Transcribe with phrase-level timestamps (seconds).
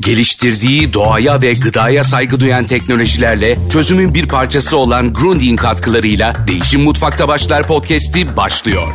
[0.00, 7.28] Geliştirdiği doğaya ve gıdaya saygı duyan teknolojilerle çözümün bir parçası olan Grundy'in katkılarıyla Değişim Mutfakta
[7.28, 8.92] Başlar podcast'i başlıyor.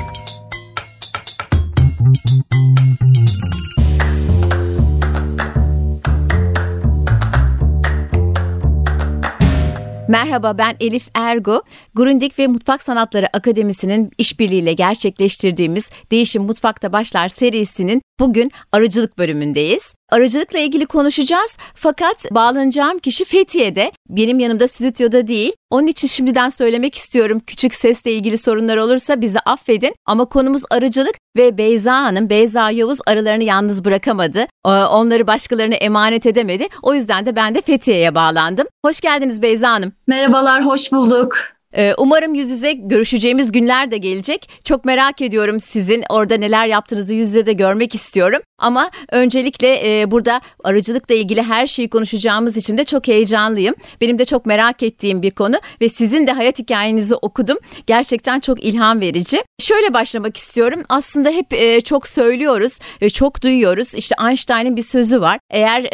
[10.07, 11.61] Merhaba ben Elif Ergo.
[11.95, 19.94] Grundig ve Mutfak Sanatları Akademisi'nin işbirliğiyle gerçekleştirdiğimiz Değişim Mutfakta Başlar serisinin bugün arıcılık bölümündeyiz.
[20.15, 23.91] Arıcılıkla ilgili konuşacağız fakat bağlanacağım kişi Fethiye'de.
[24.09, 25.53] Benim yanımda stüdyoda değil.
[25.69, 27.39] Onun için şimdiden söylemek istiyorum.
[27.47, 29.95] Küçük sesle ilgili sorunlar olursa bizi affedin.
[30.05, 34.39] Ama konumuz arıcılık ve Beyza Hanım, Beyza Yavuz arılarını yalnız bırakamadı.
[34.39, 36.67] Ee, onları başkalarına emanet edemedi.
[36.81, 38.67] O yüzden de ben de Fethiye'ye bağlandım.
[38.85, 39.93] Hoş geldiniz Beyza Hanım.
[40.07, 41.54] Merhabalar, hoş bulduk.
[41.77, 44.49] Ee, umarım yüz yüze görüşeceğimiz günler de gelecek.
[44.63, 48.41] Çok merak ediyorum sizin orada neler yaptığınızı yüz yüze de görmek istiyorum.
[48.57, 53.75] Ama öncelikle e, burada arıcılıkla ilgili her şeyi konuşacağımız için de çok heyecanlıyım.
[54.01, 57.57] Benim de çok merak ettiğim bir konu ve sizin de hayat hikayenizi okudum.
[57.87, 59.43] Gerçekten çok ilham verici.
[59.59, 60.83] Şöyle başlamak istiyorum.
[60.89, 63.95] Aslında hep e, çok söylüyoruz, e, çok duyuyoruz.
[63.95, 65.39] İşte Einstein'ın bir sözü var.
[65.49, 65.85] Eğer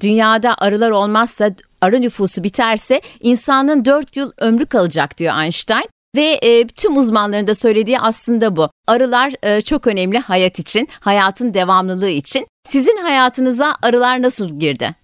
[0.00, 1.50] dünyada arılar olmazsa
[1.82, 5.88] arı nüfusu biterse insanın 4 yıl ömrü kalacak diyor Einstein.
[6.16, 8.70] Ve e, tüm uzmanların da söylediği aslında bu.
[8.86, 12.46] Arılar e, çok önemli hayat için, hayatın devamlılığı için.
[12.64, 14.94] Sizin hayatınıza arılar nasıl girdi?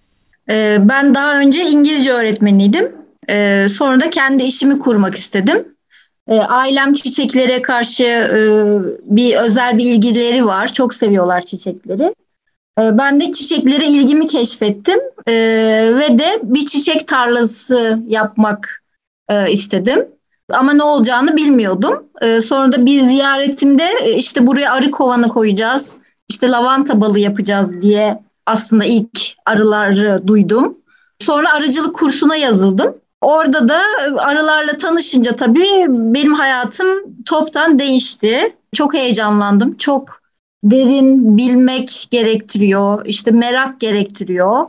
[0.49, 2.91] Ee, ben daha önce İngilizce öğretmeniydim.
[3.29, 5.65] Ee, sonra da kendi işimi kurmak istedim.
[6.27, 8.39] Ee, ailem çiçeklere karşı e,
[9.03, 10.73] bir özel bir ilgileri var.
[10.73, 12.13] Çok seviyorlar çiçekleri.
[12.79, 15.33] Ee, ben de çiçeklere ilgimi keşfettim ee,
[15.95, 18.83] ve de bir çiçek tarlası yapmak
[19.29, 20.07] e, istedim.
[20.51, 22.03] Ama ne olacağını bilmiyordum.
[22.21, 25.97] Ee, sonra da bir ziyaretimde e, işte buraya arı kovanı koyacağız,
[26.29, 30.77] işte lavanta balı yapacağız diye aslında ilk arıları duydum.
[31.19, 32.95] Sonra arıcılık kursuna yazıldım.
[33.21, 33.81] Orada da
[34.17, 36.87] arılarla tanışınca tabii benim hayatım
[37.25, 38.55] toptan değişti.
[38.75, 40.18] Çok heyecanlandım, çok
[40.63, 44.65] derin bilmek gerektiriyor, işte merak gerektiriyor.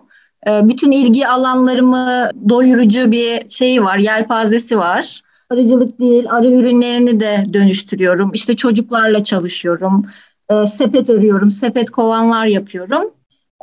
[0.47, 5.21] Ee, bütün ilgi alanlarımı doyurucu bir şey var, yelpazesi var.
[5.51, 8.31] Arıcılık değil, arı ürünlerini de dönüştürüyorum.
[8.35, 10.07] İşte çocuklarla çalışıyorum,
[10.51, 13.11] ee, sepet örüyorum, sepet kovanlar yapıyorum.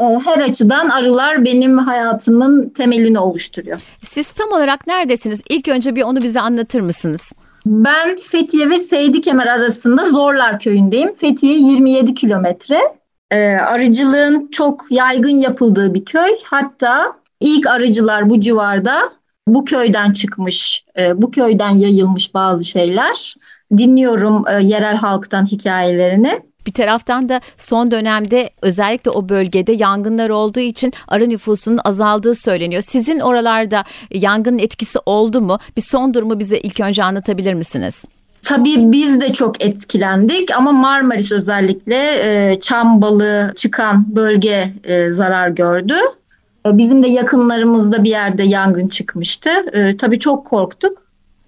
[0.01, 3.79] Ee, her açıdan arılar benim hayatımın temelini oluşturuyor.
[4.03, 5.41] Siz tam olarak neredesiniz?
[5.49, 7.33] İlk önce bir onu bize anlatır mısınız?
[7.67, 11.13] Ben Fethiye ve Seydi Kemer arasında Zorlar köyündeyim.
[11.13, 12.79] Fethiye 27 kilometre.
[13.31, 16.31] Ee, arıcılığın çok yaygın yapıldığı bir köy.
[16.43, 18.99] Hatta ilk arıcılar bu civarda
[19.47, 23.35] bu köyden çıkmış, e, bu köyden yayılmış bazı şeyler.
[23.77, 26.41] Dinliyorum e, yerel halktan hikayelerini.
[26.67, 32.81] Bir taraftan da son dönemde özellikle o bölgede yangınlar olduğu için arı nüfusunun azaldığı söyleniyor.
[32.81, 35.59] Sizin oralarda yangının etkisi oldu mu?
[35.77, 38.05] Bir son durumu bize ilk önce anlatabilir misiniz?
[38.43, 45.49] Tabii biz de çok etkilendik ama Marmaris özellikle e, çam balığı çıkan bölge e, zarar
[45.49, 45.95] gördü.
[46.65, 49.49] E, bizim de yakınlarımızda bir yerde yangın çıkmıştı.
[49.73, 50.97] E, tabii çok korktuk.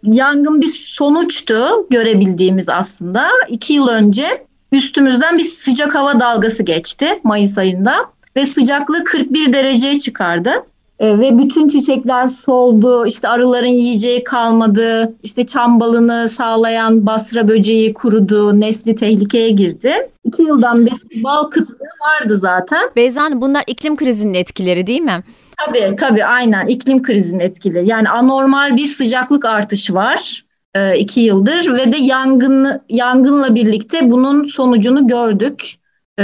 [0.03, 3.27] Yangın bir sonuçtu görebildiğimiz aslında.
[3.49, 7.95] İki yıl önce üstümüzden bir sıcak hava dalgası geçti Mayıs ayında
[8.35, 10.51] ve sıcaklığı 41 dereceye çıkardı.
[10.99, 17.93] E, ve bütün çiçekler soldu, işte arıların yiyeceği kalmadı, işte çam balını sağlayan basra böceği
[17.93, 19.93] kurudu, nesli tehlikeye girdi.
[20.25, 22.89] İki yıldan beri bal kıtlığı vardı zaten.
[22.95, 25.23] Beyza Hanım bunlar iklim krizinin etkileri değil mi?
[25.65, 27.87] Tabii tabii aynen iklim krizinin etkileri.
[27.87, 30.43] Yani anormal bir sıcaklık artışı var
[30.75, 35.75] e, iki yıldır ve de yangın yangınla birlikte bunun sonucunu gördük.
[36.19, 36.23] E,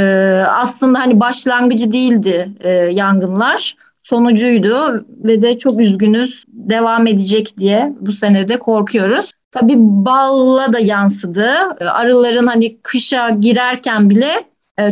[0.50, 8.11] aslında hani başlangıcı değildi e, yangınlar sonucuydu ve de çok üzgünüz devam edecek diye bu
[8.11, 9.31] senede korkuyoruz.
[9.51, 11.47] Tabii balla da yansıdı.
[11.79, 14.44] Arıların hani kışa girerken bile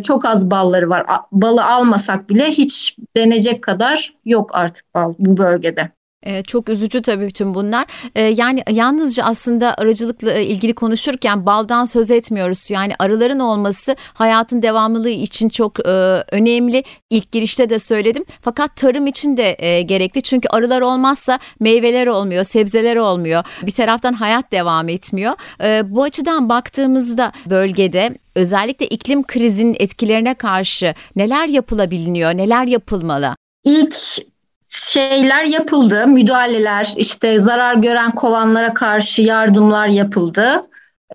[0.03, 1.05] çok az balları var.
[1.31, 5.91] Balı almasak bile hiç denecek kadar yok artık bal bu bölgede.
[6.25, 7.85] Ee, çok üzücü tabii bütün bunlar.
[8.15, 12.69] Ee, yani yalnızca aslında arıcılıkla ilgili konuşurken baldan söz etmiyoruz.
[12.71, 15.91] Yani arıların olması hayatın devamlılığı için çok e,
[16.31, 16.83] önemli.
[17.09, 18.25] İlk girişte de söyledim.
[18.41, 20.21] Fakat tarım için de e, gerekli.
[20.21, 23.43] Çünkü arılar olmazsa meyveler olmuyor, sebzeler olmuyor.
[23.63, 25.33] Bir taraftan hayat devam etmiyor.
[25.63, 33.35] E, bu açıdan baktığımızda bölgede özellikle iklim krizinin etkilerine karşı neler yapılabiliyor, neler yapılmalı?
[33.63, 33.95] İlk
[34.73, 36.07] şeyler yapıldı.
[36.07, 40.63] Müdahaleler, işte zarar gören kovanlara karşı yardımlar yapıldı.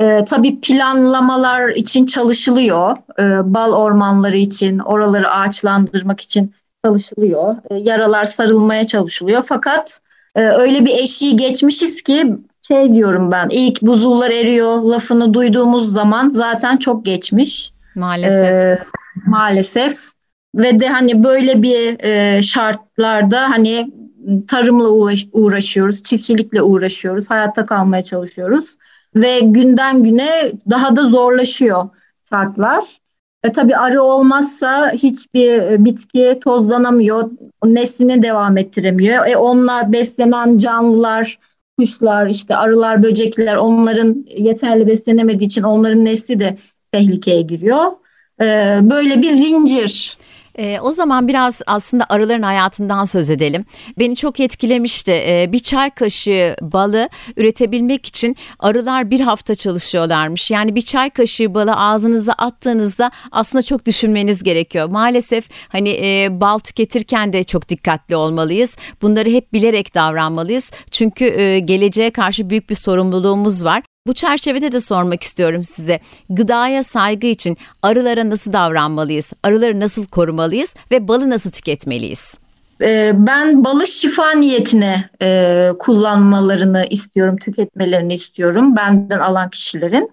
[0.00, 2.96] Ee, tabii planlamalar için çalışılıyor.
[3.18, 7.56] Ee, bal ormanları için, oraları ağaçlandırmak için çalışılıyor.
[7.70, 9.42] E, yaralar sarılmaya çalışılıyor.
[9.48, 10.00] Fakat
[10.34, 12.36] e, öyle bir eşiği geçmişiz ki
[12.68, 17.72] şey diyorum ben ilk buzullar eriyor lafını duyduğumuz zaman zaten çok geçmiş.
[17.94, 18.44] Maalesef.
[18.44, 18.84] E,
[19.26, 20.17] maalesef
[20.58, 23.90] ve de hani böyle bir e, şartlarda hani
[24.48, 24.88] tarımla
[25.32, 28.64] uğraşıyoruz, çiftçilikle uğraşıyoruz, hayatta kalmaya çalışıyoruz
[29.14, 31.88] ve günden güne daha da zorlaşıyor
[32.28, 32.84] şartlar.
[33.44, 37.30] E, tabii arı olmazsa hiçbir e, bitki tozlanamıyor,
[37.64, 39.26] neslini devam ettiremiyor.
[39.26, 41.38] E, onunla beslenen canlılar,
[41.78, 46.56] kuşlar, işte arılar, böcekler onların yeterli beslenemediği için onların nesli de
[46.92, 47.92] tehlikeye giriyor.
[48.40, 50.18] E, böyle bir zincir.
[50.58, 53.64] E, o zaman biraz aslında arıların hayatından söz edelim.
[53.98, 55.12] Beni çok etkilemişti.
[55.12, 60.50] E, bir çay kaşığı balı üretebilmek için arılar bir hafta çalışıyorlarmış.
[60.50, 64.88] Yani bir çay kaşığı balı ağzınıza attığınızda aslında çok düşünmeniz gerekiyor.
[64.88, 68.76] Maalesef hani e, bal tüketirken de çok dikkatli olmalıyız.
[69.02, 70.70] Bunları hep bilerek davranmalıyız.
[70.90, 73.82] Çünkü e, geleceğe karşı büyük bir sorumluluğumuz var.
[74.08, 76.00] Bu çerçevede de sormak istiyorum size.
[76.30, 79.32] Gıdaya saygı için arılara nasıl davranmalıyız?
[79.42, 82.34] Arıları nasıl korumalıyız ve balı nasıl tüketmeliyiz?
[82.82, 90.10] Ee, ben balı şifa niyetine e, kullanmalarını istiyorum, tüketmelerini istiyorum benden alan kişilerin.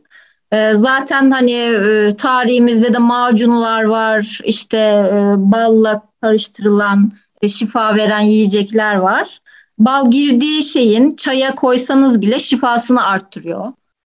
[0.51, 7.11] E, zaten hani e, tarihimizde de macunlar var, işte e, balla karıştırılan,
[7.49, 9.39] şifa veren yiyecekler var.
[9.79, 13.73] Bal girdiği şeyin çaya koysanız bile şifasını arttırıyor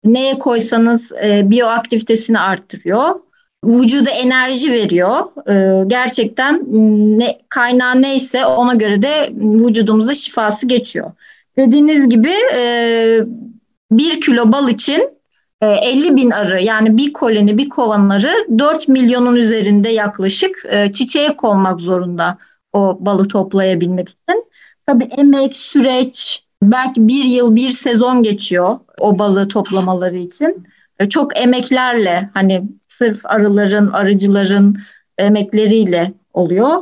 [0.06, 3.10] neye koysanız e, biyoaktivitesini arttırıyor.
[3.66, 5.20] Vücuda enerji veriyor.
[5.50, 6.64] E, gerçekten
[7.20, 11.12] ne, kaynağı neyse ona göre de vücudumuza şifası geçiyor.
[11.58, 13.20] Dediğiniz gibi e,
[13.92, 15.10] bir kilo bal için
[15.62, 20.92] e, 50 bin arı yani bir koloni bir kovan arı 4 milyonun üzerinde yaklaşık e,
[20.92, 22.38] çiçeğe konmak zorunda
[22.74, 24.46] o balı toplayabilmek için.
[24.86, 30.68] Tabii emek, süreç, belki bir yıl bir sezon geçiyor o balığı toplamaları için.
[31.00, 34.78] E, çok emeklerle hani sırf arıların, arıcıların
[35.18, 36.82] emekleriyle oluyor.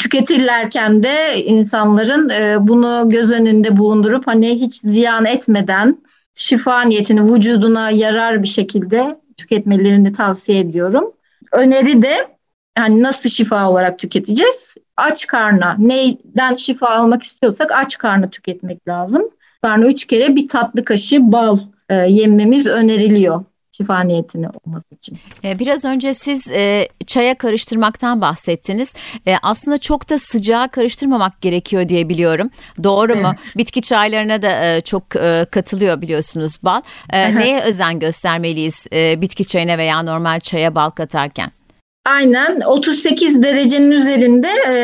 [0.00, 5.98] Tüketirlerken de insanların e, bunu göz önünde bulundurup hani hiç ziyan etmeden
[6.34, 11.12] şifa niyetini vücuduna yarar bir şekilde tüketmelerini tavsiye ediyorum.
[11.52, 12.37] Öneri de
[12.78, 14.76] hani nasıl şifa olarak tüketeceğiz?
[14.96, 15.76] Aç karna.
[15.78, 19.22] Neyden şifa almak istiyorsak aç karna tüketmek lazım.
[19.62, 21.58] Karna üç kere bir tatlı kaşığı bal
[21.88, 23.44] e, yememiz öneriliyor
[23.78, 25.18] şifa niyetine olması için.
[25.44, 28.94] E, biraz önce siz e, çaya karıştırmaktan bahsettiniz.
[29.26, 32.50] E, aslında çok da sıcağa karıştırmamak gerekiyor diye biliyorum.
[32.82, 33.22] Doğru evet.
[33.22, 33.34] mu?
[33.56, 36.82] Bitki çaylarına da e, çok e, katılıyor biliyorsunuz bal.
[37.10, 41.57] E, neye özen göstermeliyiz e, bitki çayına veya normal çaya bal katarken?
[42.04, 44.74] Aynen 38 derecenin üzerinde e,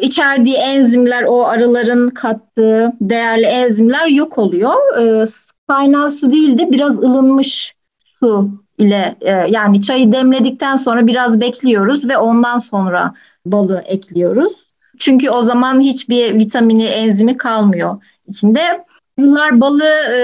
[0.00, 4.74] içerdiği enzimler o arıların kattığı değerli enzimler yok oluyor.
[5.00, 5.24] E,
[5.68, 7.74] kaynar su değil de biraz ılınmış
[8.20, 13.14] su ile e, yani çayı demledikten sonra biraz bekliyoruz ve ondan sonra
[13.46, 14.52] balı ekliyoruz.
[14.98, 18.84] Çünkü o zaman hiçbir vitamini enzimi kalmıyor içinde.
[19.18, 19.84] Bunlar balı
[20.16, 20.18] e,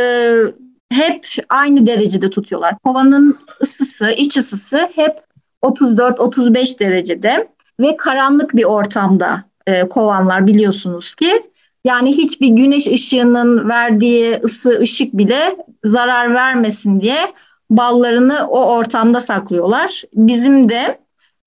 [0.90, 2.78] hep aynı derecede tutuyorlar.
[2.84, 5.27] Kovanın ısısı, iç ısısı hep
[5.62, 7.48] 34-35 derecede
[7.80, 11.42] ve karanlık bir ortamda e, kovanlar biliyorsunuz ki.
[11.84, 17.32] Yani hiçbir güneş ışığının verdiği ısı ışık bile zarar vermesin diye
[17.70, 20.02] ballarını o ortamda saklıyorlar.
[20.14, 20.98] Bizim de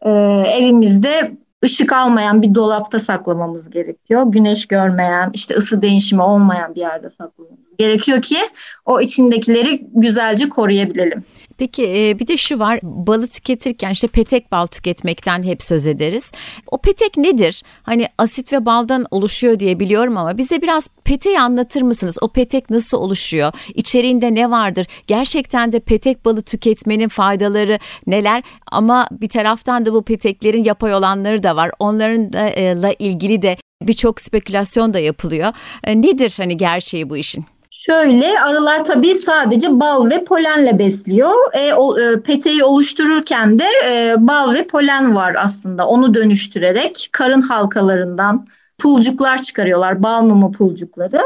[0.01, 0.11] e,
[0.57, 1.31] evimizde
[1.65, 4.23] ışık almayan bir dolapta saklamamız gerekiyor.
[4.27, 8.37] Güneş görmeyen, işte ısı değişimi olmayan bir yerde saklamamız gerekiyor ki
[8.85, 11.23] o içindekileri güzelce koruyabilelim.
[11.61, 16.31] Peki e, bir de şu var balı tüketirken işte petek bal tüketmekten hep söz ederiz.
[16.67, 17.63] O petek nedir?
[17.83, 22.17] Hani asit ve baldan oluşuyor diye biliyorum ama bize biraz peteği anlatır mısınız?
[22.21, 23.53] O petek nasıl oluşuyor?
[23.75, 24.87] İçeriğinde ne vardır?
[25.07, 28.43] Gerçekten de petek balı tüketmenin faydaları neler?
[28.71, 31.71] Ama bir taraftan da bu peteklerin yapay olanları da var.
[31.79, 35.53] Onlarla ilgili de birçok spekülasyon da yapılıyor.
[35.83, 37.45] E, nedir hani gerçeği bu işin?
[37.85, 41.53] Şöyle arılar tabii sadece bal ve polenle besliyor.
[41.53, 45.87] E, o, e, peteği oluştururken de e, bal ve polen var aslında.
[45.87, 48.47] Onu dönüştürerek karın halkalarından
[48.77, 50.03] pulcuklar çıkarıyorlar.
[50.03, 51.21] Bal mumu pulcukları.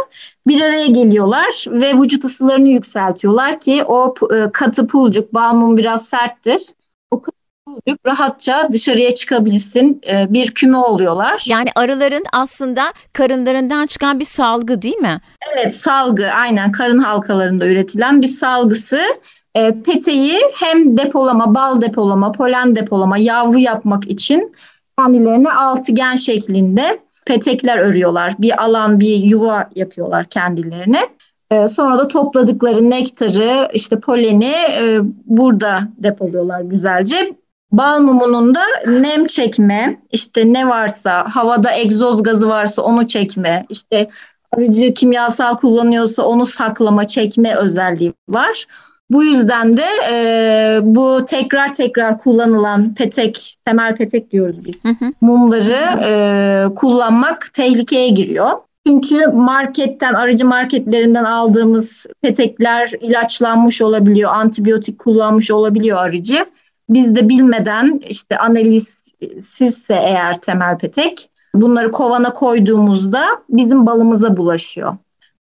[0.48, 6.06] Bir araya geliyorlar ve vücut ısılarını yükseltiyorlar ki o e, katı pulcuk bal mum biraz
[6.06, 6.62] serttir.
[7.68, 11.44] Çocuk rahatça dışarıya çıkabilsin e, bir küme oluyorlar.
[11.46, 12.82] Yani arıların aslında
[13.14, 15.22] karınlarından çıkan bir salgı değil mi?
[15.54, 19.00] Evet salgı aynen karın halkalarında üretilen bir salgısı.
[19.56, 24.56] E, peteği hem depolama, bal depolama, polen depolama, yavru yapmak için
[25.00, 28.34] kendilerine altıgen şeklinde petekler örüyorlar.
[28.40, 31.02] Bir alan, bir yuva yapıyorlar kendilerine.
[31.52, 37.36] E, sonra da topladıkları nektarı, işte poleni e, burada depoluyorlar güzelce.
[37.72, 44.10] Bal mumunun da nem çekme, işte ne varsa, havada egzoz gazı varsa onu çekme, işte
[44.52, 48.66] arıcı kimyasal kullanıyorsa onu saklama, çekme özelliği var.
[49.10, 54.86] Bu yüzden de e, bu tekrar tekrar kullanılan petek, temel petek diyoruz biz.
[54.86, 55.12] Hı hı.
[55.22, 58.52] Mumları e, kullanmak tehlikeye giriyor.
[58.88, 66.46] Çünkü marketten, aracı marketlerinden aldığımız petekler ilaçlanmış olabiliyor, antibiyotik kullanmış olabiliyor arıcı.
[66.90, 74.98] Biz de bilmeden işte analizsizse eğer temel petek bunları kovana koyduğumuzda bizim balımıza bulaşıyor.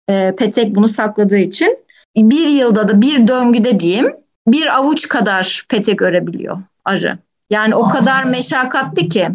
[0.09, 1.77] E, petek bunu sakladığı için
[2.17, 4.15] bir yılda da bir döngüde diyeyim
[4.47, 7.17] bir avuç kadar petek örebiliyor arı.
[7.49, 9.27] Yani o kadar meşakkatli ki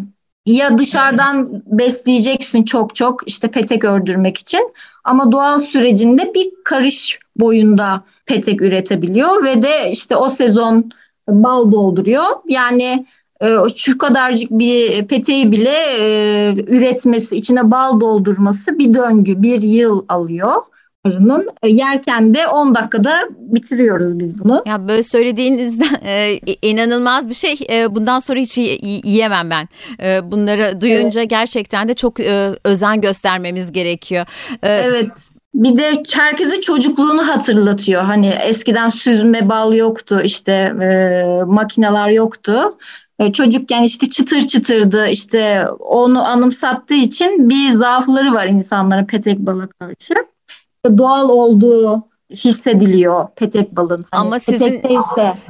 [0.45, 8.03] ya dışarıdan besleyeceksin çok çok işte petek ördürmek için ama doğal sürecinde bir karış boyunda
[8.25, 10.91] petek üretebiliyor ve de işte o sezon
[11.31, 12.25] bal dolduruyor.
[12.47, 13.05] Yani
[13.41, 20.05] e, şu kadarcık bir peteği bile e, üretmesi, içine bal doldurması bir döngü, bir yıl
[20.09, 20.55] alıyor
[21.05, 21.47] arının.
[21.63, 24.63] E, yerken de 10 dakikada bitiriyoruz biz bunu.
[24.65, 27.59] Ya böyle söylediğinizden e, inanılmaz bir şey.
[27.69, 28.57] E, bundan sonra hiç
[29.03, 29.67] yiyemem ben.
[30.03, 31.29] E, bunları duyunca evet.
[31.29, 34.25] gerçekten de çok e, özen göstermemiz gerekiyor.
[34.63, 35.11] E, evet.
[35.53, 38.01] Bir de herkese çocukluğunu hatırlatıyor.
[38.01, 42.77] Hani eskiden süzme bal yoktu, işte e, makineler yoktu.
[43.19, 49.67] E, çocukken işte çıtır çıtırdı, işte onu anımsattığı için bir zaafları var insanların petek bala
[49.67, 50.13] karşı
[50.97, 54.05] doğal olduğu hissediliyor petek balın.
[54.11, 54.81] Hani ama sizin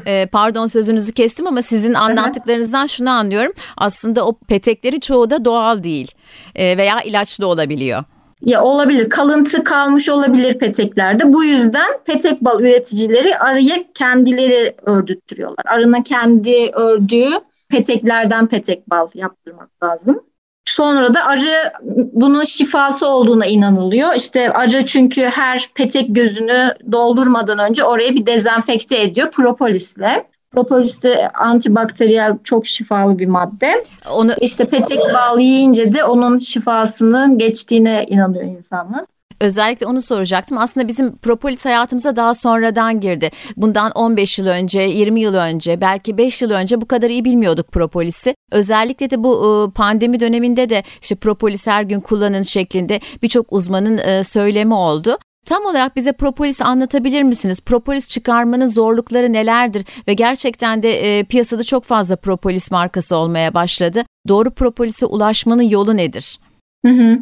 [0.06, 3.52] e, pardon sözünüzü kestim ama sizin anlattıklarınızdan şunu anlıyorum.
[3.78, 6.12] Aslında o peteklerin çoğu da doğal değil
[6.56, 8.04] e, veya ilaçlı olabiliyor.
[8.42, 9.10] Ya olabilir.
[9.10, 11.34] Kalıntı kalmış olabilir peteklerde.
[11.34, 15.66] Bu yüzden petek bal üreticileri arıya kendileri ördüttürüyorlar.
[15.66, 17.30] Arının kendi ördüğü
[17.70, 20.24] peteklerden petek bal yaptırmak lazım.
[20.66, 21.74] Sonra da arı
[22.14, 24.14] bunun şifası olduğuna inanılıyor.
[24.16, 30.28] İşte arı çünkü her petek gözünü doldurmadan önce oraya bir dezenfekte ediyor propolisle.
[30.52, 33.86] Propolis de antibakteriyel çok şifalı bir madde.
[34.12, 39.06] Onu işte petek bal yiyince de onun şifasının geçtiğine inanıyor insanlar.
[39.42, 40.58] Özellikle onu soracaktım.
[40.58, 43.30] Aslında bizim propolis hayatımıza daha sonradan girdi.
[43.58, 47.72] Bundan 15 yıl önce, 20 yıl önce, belki 5 yıl önce bu kadar iyi bilmiyorduk
[47.72, 48.36] propolisi.
[48.52, 53.98] Özellikle de bu ıı, pandemi döneminde de işte propolis her gün kullanın şeklinde birçok uzmanın
[53.98, 55.18] ıı, söylemi oldu.
[55.46, 57.62] Tam olarak bize propolis anlatabilir misiniz?
[57.62, 59.86] Propolis çıkarmanın zorlukları nelerdir?
[60.08, 64.04] Ve gerçekten de e, piyasada çok fazla propolis markası olmaya başladı.
[64.28, 66.40] Doğru propolise ulaşmanın yolu nedir?
[66.86, 67.20] Hı hı.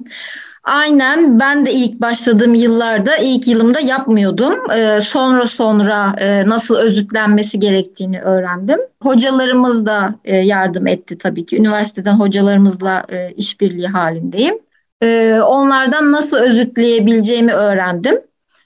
[0.64, 4.72] Aynen ben de ilk başladığım yıllarda ilk yılımda yapmıyordum.
[4.72, 8.80] Ee, sonra sonra e, nasıl özütlenmesi gerektiğini öğrendim.
[9.04, 11.58] Hocalarımız da e, yardım etti tabii ki.
[11.58, 14.60] Üniversiteden hocalarımızla e, işbirliği halindeyim.
[15.03, 18.22] E, onlardan nasıl özütleyebileceğimi öğrendim.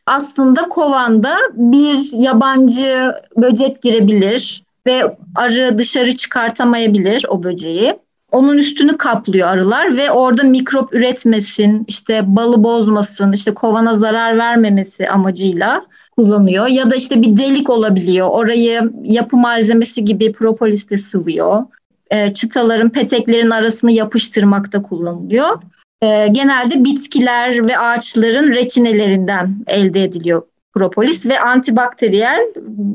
[0.05, 7.93] Aslında kovanda bir yabancı böcek girebilir ve arı dışarı çıkartamayabilir o böceği
[8.33, 15.07] onun üstünü kaplıyor arılar ve orada mikrop üretmesin, işte balı bozmasın, işte kovana zarar vermemesi
[15.07, 15.85] amacıyla
[16.17, 16.67] kullanıyor.
[16.67, 18.27] Ya da işte bir delik olabiliyor.
[18.27, 21.63] Orayı yapı malzemesi gibi propolisle sıvıyor.
[22.09, 25.57] E, çıtaların, peteklerin arasını yapıştırmakta kullanılıyor.
[26.01, 32.41] E, genelde bitkiler ve ağaçların reçinelerinden elde ediliyor propolis ve antibakteriyel.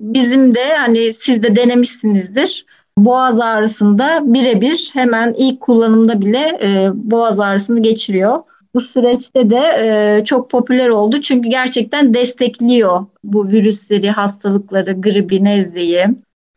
[0.02, 2.64] Bizim de hani siz de denemişsinizdir
[3.05, 8.38] boğaz ağrısında birebir hemen ilk kullanımda bile e, boğaz ağrısını geçiriyor.
[8.75, 16.07] Bu süreçte de e, çok popüler oldu çünkü gerçekten destekliyor bu virüsleri, hastalıkları, gribi, nezleyi.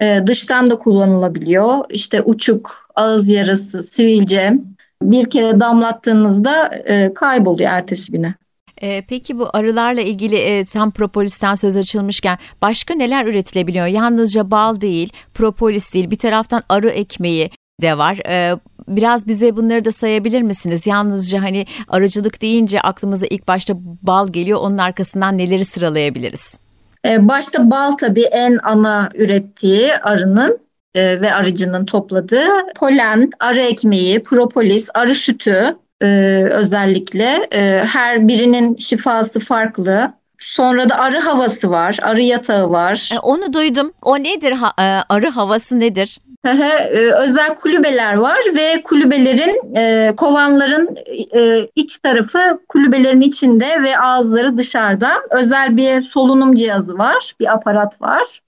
[0.02, 1.78] E, dıştan da kullanılabiliyor.
[1.90, 4.54] İşte uçuk, ağız yarası, sivilce
[5.02, 8.36] bir kere damlattığınızda e, kayboluyor ertesi güne.
[8.82, 13.86] E, peki bu arılarla ilgili e, tam propolisten söz açılmışken başka neler üretilebiliyor?
[13.86, 17.50] Yalnızca bal değil, propolis değil, bir taraftan arı ekmeği
[17.82, 18.18] de var.
[18.30, 20.88] E, biraz bize bunları da sayabilir misiniz?
[20.88, 24.60] Yalnızca hani arıcılık deyince aklımıza ilk başta bal geliyor.
[24.60, 26.60] Onun arkasından neleri sıralayabiliriz?
[27.06, 30.60] E, başta bal tabii en ana ürettiği arının
[30.96, 36.08] e, ve arıcının topladığı polen, arı ekmeği, propolis, arı sütü, e,
[36.52, 37.48] özellikle.
[37.54, 40.14] E, her birinin şifası farklı.
[40.40, 43.10] Sonra da arı havası var, arı yatağı var.
[43.14, 43.94] E, onu duydum.
[44.02, 44.52] O nedir?
[44.52, 46.18] Ha, e, arı havası nedir?
[46.46, 50.98] e, özel kulübeler var ve kulübelerin e, kovanların
[51.36, 55.12] e, iç tarafı kulübelerin içinde ve ağızları dışarıda.
[55.32, 58.42] Özel bir solunum cihazı var, bir aparat var.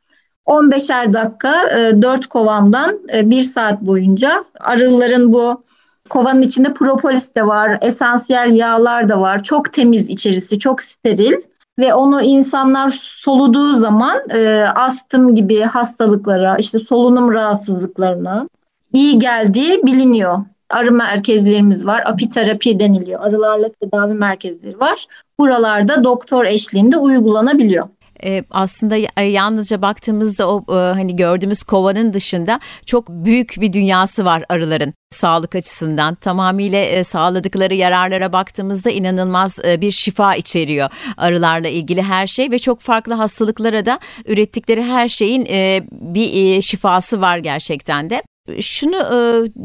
[0.48, 5.64] 15'er dakika e, 4 kovandan e, 1 saat boyunca arıların bu
[6.10, 9.44] kovanın içinde propolis de var, esansiyel yağlar da var.
[9.44, 11.34] Çok temiz içerisi, çok steril
[11.80, 18.48] ve onu insanlar soluduğu zaman e, astım gibi hastalıklara, işte solunum rahatsızlıklarına
[18.94, 20.38] iyi geldiği biliniyor.
[20.70, 22.04] Arı merkezlerimiz var.
[22.06, 23.22] Apiterapi deniliyor.
[23.22, 25.06] Arılarla tedavi merkezleri var.
[25.40, 27.88] Buralarda doktor eşliğinde uygulanabiliyor
[28.24, 34.46] e, aslında yalnızca baktığımızda o e, hani gördüğümüz kovanın dışında çok büyük bir dünyası var
[34.50, 36.16] arıların sağlık açısından.
[36.16, 42.60] Tamamıyla e, sağladıkları yararlara baktığımızda inanılmaz e, bir şifa içeriyor arılarla ilgili her şey ve
[42.60, 48.24] çok farklı hastalıklara da ürettikleri her şeyin e, bir e, şifası var gerçekten de.
[48.62, 49.18] Şunu e,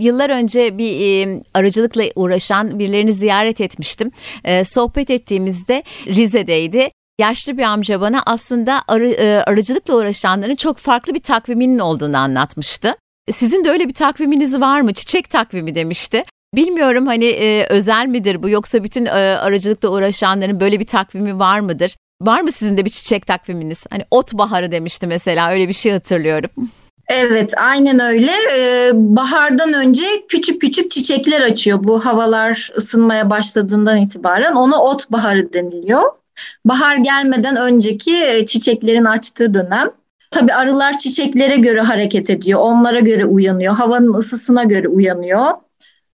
[0.05, 4.11] yıllar önce bir e, arıcılıkla uğraşan birilerini ziyaret etmiştim.
[4.45, 11.15] E, sohbet ettiğimizde Rize'deydi yaşlı bir amca bana aslında arı, e, arıcılıkla uğraşanların çok farklı
[11.15, 12.97] bir takviminin olduğunu anlatmıştı.
[13.33, 14.93] Sizin de öyle bir takviminiz var mı?
[14.93, 16.25] Çiçek takvimi demişti.
[16.55, 21.61] Bilmiyorum hani e, özel midir bu yoksa bütün e, arıcılıkla uğraşanların böyle bir takvimi var
[21.61, 21.97] mıdır?
[22.23, 23.87] Var mı sizin de bir çiçek takviminiz?
[23.91, 26.51] Hani ot baharı demişti mesela öyle bir şey hatırlıyorum.
[27.09, 28.33] Evet aynen öyle.
[28.57, 31.85] Ee, bahardan önce küçük küçük çiçekler açıyor.
[31.85, 36.03] Bu havalar ısınmaya başladığından itibaren ona ot baharı deniliyor.
[36.65, 39.91] Bahar gelmeden önceki e, çiçeklerin açtığı dönem.
[40.31, 42.61] Tabii arılar çiçeklere göre hareket ediyor.
[42.61, 43.75] Onlara göre uyanıyor.
[43.75, 45.47] Havanın ısısına göre uyanıyor.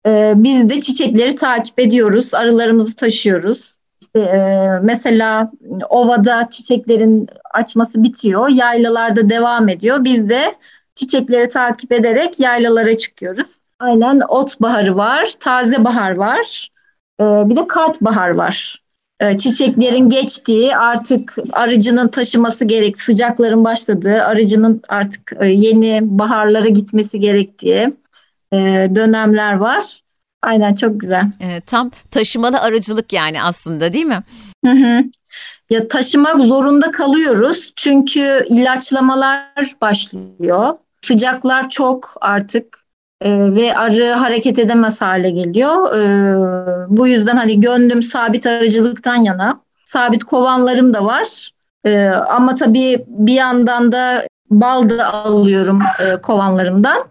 [0.07, 2.35] Ee, biz de çiçekleri takip ediyoruz.
[2.35, 3.79] Arılarımızı taşıyoruz.
[4.01, 5.51] İşte, e, mesela
[5.89, 8.49] ovada çiçeklerin açması bitiyor.
[8.49, 10.05] Yaylalarda devam ediyor.
[10.05, 10.55] Biz de
[10.95, 13.49] çiçekleri takip ederek yaylalara çıkıyoruz.
[13.79, 16.69] Aynen ot baharı var, taze bahar var.
[17.21, 18.84] Ee, bir de kart bahar var.
[19.21, 27.21] Ee, çiçeklerin geçtiği artık arıcının taşıması gerek sıcakların başladığı arıcının artık e, yeni baharlara gitmesi
[27.21, 27.89] gerektiği
[28.53, 28.57] e,
[28.95, 30.03] dönemler var.
[30.43, 31.25] Aynen çok güzel.
[31.41, 34.23] E, tam taşımalı arıcılık yani aslında değil mi?
[34.65, 35.05] Hı hı.
[35.71, 40.75] Ya taşımak zorunda kalıyoruz çünkü ilaçlamalar başlıyor.
[41.03, 42.84] Sıcaklar çok artık
[43.21, 45.97] e, ve arı hareket edemez hale geliyor.
[45.97, 46.05] E,
[46.89, 49.61] bu yüzden hani gönlüm sabit arıcılıktan yana.
[49.85, 51.51] Sabit kovanlarım da var.
[51.85, 57.05] E, ama tabii bir yandan da bal da alıyorum e, kovanlarımdan.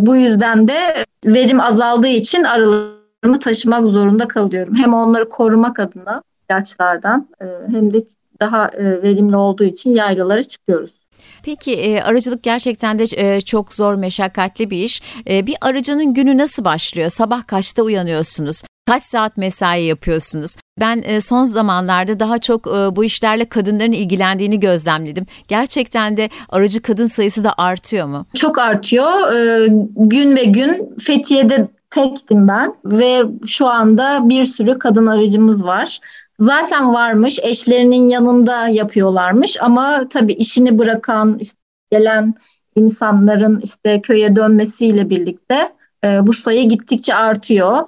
[0.00, 4.74] Bu yüzden de verim azaldığı için arılarımı taşımak zorunda kalıyorum.
[4.74, 8.04] Hem onları korumak adına ilaçlardan e, hem de
[8.40, 10.97] daha e, verimli olduğu için yaylalara çıkıyoruz.
[11.42, 15.02] Peki e, arıcılık gerçekten de e, çok zor, meşakkatli bir iş.
[15.30, 17.10] E, bir arıcının günü nasıl başlıyor?
[17.10, 18.62] Sabah kaçta uyanıyorsunuz?
[18.86, 20.56] Kaç saat mesai yapıyorsunuz?
[20.80, 25.26] Ben e, son zamanlarda daha çok e, bu işlerle kadınların ilgilendiğini gözlemledim.
[25.48, 28.26] Gerçekten de arıcı kadın sayısı da artıyor mu?
[28.34, 29.32] Çok artıyor.
[29.36, 36.00] E, gün ve gün Fethiye'de tektim ben ve şu anda bir sürü kadın arıcımız var
[36.38, 42.34] zaten varmış, eşlerinin yanında yapıyorlarmış ama tabii işini bırakan, işte gelen
[42.76, 45.68] insanların işte köye dönmesiyle birlikte
[46.04, 47.78] e, bu sayı gittikçe artıyor.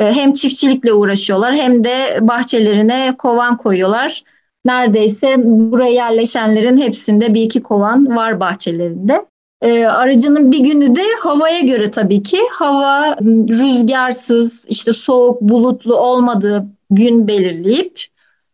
[0.00, 4.22] E, hem çiftçilikle uğraşıyorlar hem de bahçelerine kovan koyuyorlar.
[4.64, 9.26] Neredeyse buraya yerleşenlerin hepsinde bir iki kovan var bahçelerinde.
[9.62, 13.16] E, aracının bir günü de havaya göre tabii ki hava
[13.48, 18.00] rüzgarsız işte soğuk bulutlu olmadığı gün belirleyip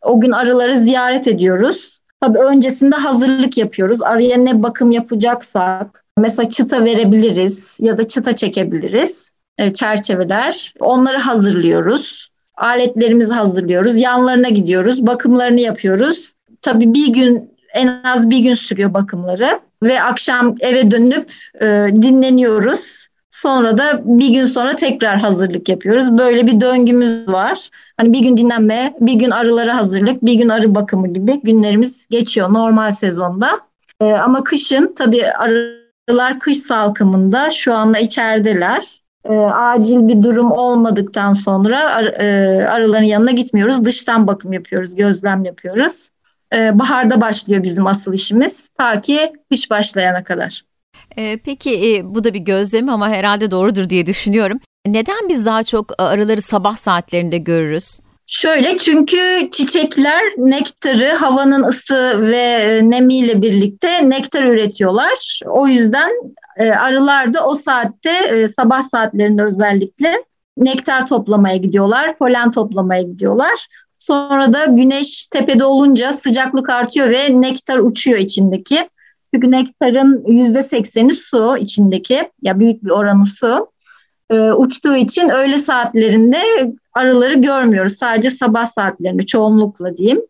[0.03, 2.01] o gün arıları ziyaret ediyoruz.
[2.21, 4.03] Tabii öncesinde hazırlık yapıyoruz.
[4.03, 9.31] Arıya ne bakım yapacaksak mesela çıta verebiliriz ya da çıta çekebiliriz.
[9.59, 10.75] E, çerçeveler.
[10.81, 12.29] Onları hazırlıyoruz.
[12.57, 13.97] Aletlerimizi hazırlıyoruz.
[13.97, 15.07] Yanlarına gidiyoruz.
[15.07, 16.35] Bakımlarını yapıyoruz.
[16.63, 21.67] Tabii bir gün en az bir gün sürüyor bakımları ve akşam eve dönüp e,
[22.03, 23.09] dinleniyoruz.
[23.31, 26.19] Sonra da bir gün sonra tekrar hazırlık yapıyoruz.
[26.19, 27.71] Böyle bir döngümüz var.
[27.97, 32.53] Hani bir gün dinlenme, bir gün arılara hazırlık, bir gün arı bakımı gibi günlerimiz geçiyor
[32.53, 33.59] normal sezonda.
[34.01, 39.01] Ee, ama kışın tabii arılar kış salkımında şu anda içerideler.
[39.25, 43.85] Ee, acil bir durum olmadıktan sonra ar, e, arıların yanına gitmiyoruz.
[43.85, 46.11] Dıştan bakım yapıyoruz, gözlem yapıyoruz.
[46.55, 50.63] Ee, baharda başlıyor bizim asıl işimiz ta ki kış başlayana kadar.
[51.17, 54.61] Ee, peki e, bu da bir gözlem ama herhalde doğrudur diye düşünüyorum.
[54.87, 58.01] Neden biz daha çok e, arıları sabah saatlerinde görürüz?
[58.27, 65.41] Şöyle çünkü çiçekler nektarı havanın ısı ve e, nemiyle birlikte nektar üretiyorlar.
[65.47, 66.11] O yüzden
[66.79, 70.25] arılar da o saatte sabah saatlerinde özellikle
[70.57, 73.67] nektar toplamaya gidiyorlar, polen toplamaya gidiyorlar.
[74.07, 78.89] Sonra da güneş tepede olunca sıcaklık artıyor ve nektar uçuyor içindeki.
[79.35, 83.69] Çünkü nektarın %80'i su içindeki ya büyük bir oranı su.
[84.31, 86.43] Ee, uçtuğu için öğle saatlerinde
[86.93, 87.93] arıları görmüyoruz.
[87.93, 90.21] Sadece sabah saatlerinde çoğunlukla diyeyim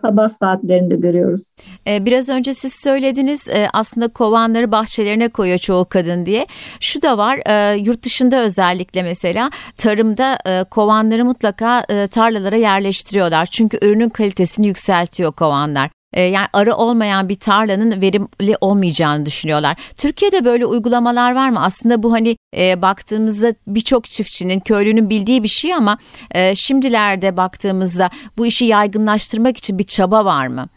[0.00, 1.42] sabah saatlerinde görüyoruz.
[1.86, 6.46] Ee, biraz önce siz söylediniz e, aslında kovanları bahçelerine koyuyor çoğu kadın diye.
[6.80, 13.46] Şu da var e, yurt dışında özellikle mesela tarımda kovanları mutlaka tarlalara yerleştiriyorlar.
[13.46, 15.97] Çünkü ürünün kalitesini yükseltiyor kovanlar.
[16.12, 19.76] Ee, yani arı olmayan bir tarlanın verimli olmayacağını düşünüyorlar.
[19.96, 21.62] Türkiye'de böyle uygulamalar var mı?
[21.62, 25.98] Aslında bu hani e, baktığımızda birçok çiftçinin, köylünün bildiği bir şey ama
[26.34, 30.68] e, şimdilerde baktığımızda bu işi yaygınlaştırmak için bir çaba var mı?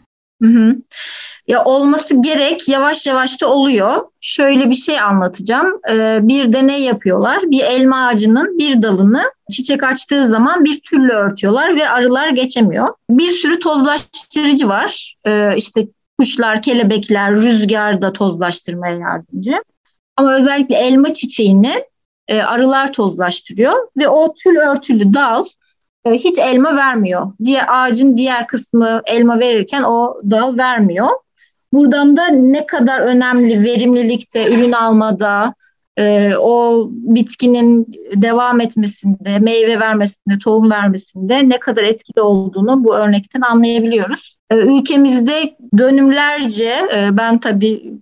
[0.42, 0.76] Hı hı.
[1.48, 4.02] Ya olması gerek yavaş yavaş da oluyor.
[4.20, 5.80] Şöyle bir şey anlatacağım.
[5.90, 7.38] Ee, bir deney yapıyorlar.
[7.42, 12.88] Bir elma ağacının bir dalını çiçek açtığı zaman bir türlü örtüyorlar ve arılar geçemiyor.
[13.10, 15.16] Bir sürü tozlaştırıcı var.
[15.24, 19.62] Ee, işte kuşlar, kelebekler, rüzgar da tozlaştırmaya yardımcı.
[20.16, 21.84] Ama özellikle elma çiçeğini
[22.28, 25.44] e, arılar tozlaştırıyor ve o tül örtülü dal
[26.06, 27.32] hiç elma vermiyor.
[27.44, 31.08] Diye ağacın diğer kısmı elma verirken o dal vermiyor.
[31.72, 35.54] Buradan da ne kadar önemli verimlilikte, ürün almada,
[35.98, 43.40] e, o bitkinin devam etmesinde, meyve vermesinde, tohum vermesinde ne kadar etkili olduğunu bu örnekten
[43.40, 44.36] anlayabiliyoruz.
[44.50, 47.92] E, ülkemizde dönümlerce, e, ben tabii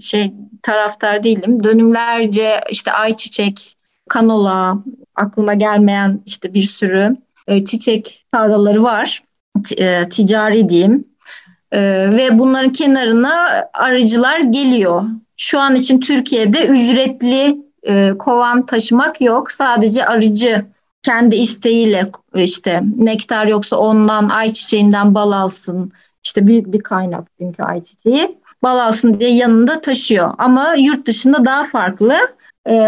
[0.00, 3.74] şey taraftar değilim, dönümlerce işte ayçiçek,
[4.08, 4.78] kanola,
[5.14, 9.22] aklıma gelmeyen işte bir sürü e, çiçek tarlaları var.
[9.78, 11.04] E, ticari diyeyim.
[11.72, 11.80] E,
[12.12, 15.02] ve bunların kenarına arıcılar geliyor.
[15.36, 17.62] Şu an için Türkiye'de ücretli
[18.18, 19.52] kovan taşımak yok.
[19.52, 20.64] Sadece arıcı
[21.02, 25.92] kendi isteğiyle işte nektar yoksa ondan ayçiçeğinden bal alsın.
[26.24, 28.38] İşte büyük bir kaynak çünkü ayçiçeği.
[28.62, 30.34] Bal alsın diye yanında taşıyor.
[30.38, 32.14] Ama yurt dışında daha farklı.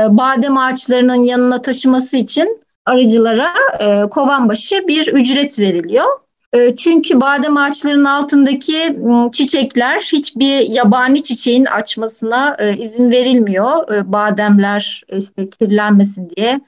[0.09, 6.07] Badem ağaçlarının yanına taşıması için arıcılara e, kovan başı bir ücret veriliyor.
[6.53, 8.99] E, çünkü badem ağaçlarının altındaki
[9.33, 13.94] çiçekler hiçbir yabani çiçeğin açmasına e, izin verilmiyor.
[13.94, 16.61] E, bademler işte kirlenmesin diye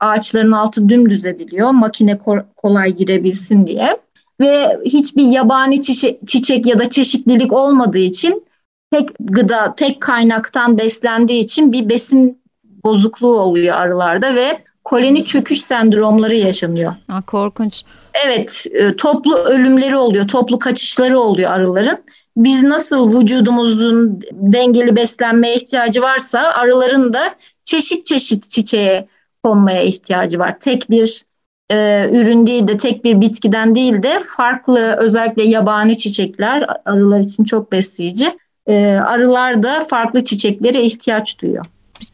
[0.00, 1.70] ağaçların altı dümdüz ediliyor.
[1.70, 2.18] Makine
[2.56, 3.96] kolay girebilsin diye.
[4.40, 5.82] Ve hiçbir yabani
[6.26, 8.44] çiçek, ya da çeşitlilik olmadığı için
[8.90, 12.42] tek gıda, tek kaynaktan beslendiği için bir besin
[12.84, 16.94] bozukluğu oluyor arılarda ve koloni çöküş sendromları yaşanıyor.
[17.10, 17.82] Ha, korkunç.
[18.26, 21.98] Evet, e, toplu ölümleri oluyor, toplu kaçışları oluyor arıların.
[22.36, 29.08] Biz nasıl vücudumuzun dengeli beslenmeye ihtiyacı varsa arıların da çeşit çeşit çiçeğe
[29.44, 30.60] konmaya ihtiyacı var.
[30.60, 31.24] Tek bir
[31.70, 37.44] e, ürün değil de tek bir bitkiden değil de farklı özellikle yabani çiçekler arılar için
[37.44, 38.36] çok besleyici.
[38.66, 41.66] E, arılar da farklı çiçeklere ihtiyaç duyuyor.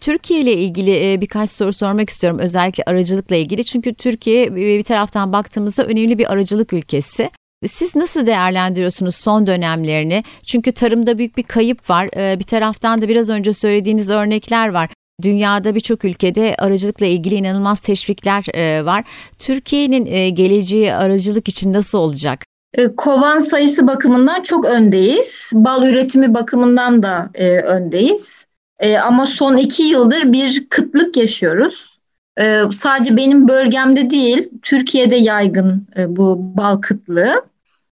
[0.03, 3.65] Türkiye ile ilgili e, birkaç soru sormak istiyorum özellikle aracılıkla ilgili.
[3.65, 7.31] Çünkü Türkiye e, bir taraftan baktığımızda önemli bir aracılık ülkesi.
[7.67, 10.25] Siz nasıl değerlendiriyorsunuz son dönemlerini?
[10.47, 12.09] Çünkü tarımda büyük bir kayıp var.
[12.17, 14.91] E, bir taraftan da biraz önce söylediğiniz örnekler var.
[15.23, 18.45] Dünyada birçok ülkede aracılıkla ilgili inanılmaz teşvikler
[18.87, 19.05] var.
[19.38, 22.45] Türkiye'nin geleceği aracılık için nasıl olacak?
[22.97, 25.51] Kovan sayısı bakımından çok öndeyiz.
[25.55, 27.31] Bal üretimi bakımından da
[27.65, 28.47] öndeyiz.
[28.79, 31.99] E, ama son iki yıldır bir kıtlık yaşıyoruz.
[32.41, 37.45] E, sadece benim bölgemde değil, Türkiye'de yaygın e, bu bal kıtlığı.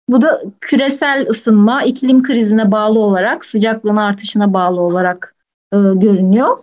[0.08, 5.34] Bu da küresel ısınma, iklim krizine bağlı olarak, sıcaklığın artışına bağlı olarak
[5.72, 6.56] e, görünüyor.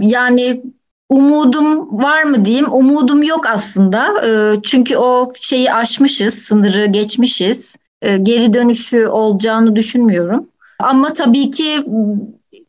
[0.00, 0.62] Yani
[1.08, 4.26] umudum var mı diyeyim, umudum yok aslında.
[4.26, 7.76] E, çünkü o şeyi aşmışız, sınırı geçmişiz.
[8.02, 10.46] E, geri dönüşü olacağını düşünmüyorum.
[10.80, 11.84] Ama tabii ki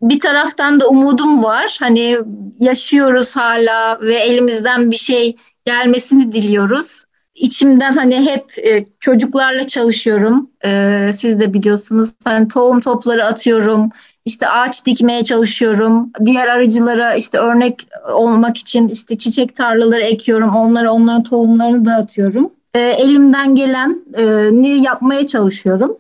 [0.02, 1.78] bir taraftan da umudum var.
[1.80, 2.18] Hani
[2.60, 7.04] yaşıyoruz hala ve elimizden bir şey gelmesini diliyoruz.
[7.36, 10.50] İçimden hani hep e, çocuklarla çalışıyorum.
[10.66, 12.10] E, siz de biliyorsunuz.
[12.24, 13.90] Hani tohum topları atıyorum.
[14.26, 16.12] İşte ağaç dikmeye çalışıyorum.
[16.26, 17.80] Diğer arıcılara işte örnek
[18.14, 20.56] olmak için işte çiçek tarlaları ekiyorum.
[20.56, 22.52] Onlara onların tohumlarını dağıtıyorum.
[22.74, 24.24] E, elimden gelen e,
[24.68, 25.98] yapmaya çalışıyorum.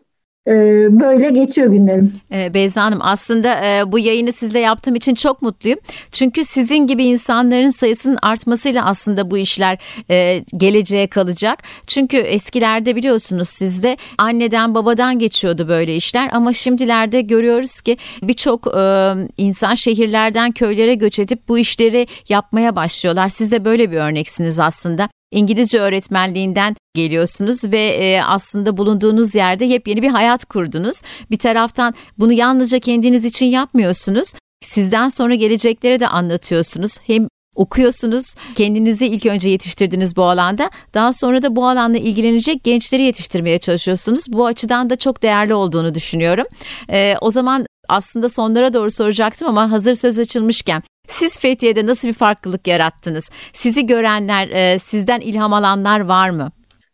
[1.00, 2.14] Böyle geçiyor günlerim.
[2.32, 5.80] Ee, Beyza Hanım aslında e, bu yayını sizle yaptığım için çok mutluyum.
[6.12, 9.78] Çünkü sizin gibi insanların sayısının artmasıyla aslında bu işler
[10.10, 11.64] e, geleceğe kalacak.
[11.88, 19.14] Çünkü eskilerde biliyorsunuz sizde anneden babadan geçiyordu böyle işler ama şimdilerde görüyoruz ki birçok e,
[19.38, 23.30] insan şehirlerden köylere göç edip bu işleri yapmaya başlıyorlar.
[23.30, 25.10] Siz de böyle bir örneksiniz aslında.
[25.32, 31.02] İngilizce öğretmenliğinden geliyorsunuz ve e, aslında bulunduğunuz yerde yepyeni bir hayat kurdunuz.
[31.32, 34.34] Bir taraftan bunu yalnızca kendiniz için yapmıyorsunuz.
[34.63, 36.98] Sizden sonra geleceklere de anlatıyorsunuz.
[37.08, 38.36] Hem okuyorsunuz.
[38.56, 40.70] Kendinizi ilk önce yetiştirdiniz bu alanda.
[40.94, 44.26] Daha sonra da bu alanla ilgilenecek gençleri yetiştirmeye çalışıyorsunuz.
[44.28, 46.46] Bu açıdan da çok değerli olduğunu düşünüyorum.
[46.90, 52.13] Ee, o zaman aslında sonlara doğru soracaktım ama hazır söz açılmışken siz Fethiye'de nasıl bir
[52.13, 53.30] farklılık yarattınız?
[53.54, 56.52] Sizi görenler, e, sizden ilham alanlar var mı?